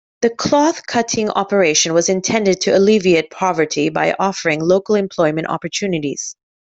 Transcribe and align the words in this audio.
The 0.21 0.31
cloth-cutting 0.31 1.29
operation 1.29 1.93
was 1.93 2.09
intended 2.09 2.59
to 2.61 2.75
alleviate 2.75 3.29
poverty 3.29 3.89
by 3.89 4.15
offering 4.17 4.59
local 4.59 4.95
employment 4.95 5.47
opportunities. 5.47 6.35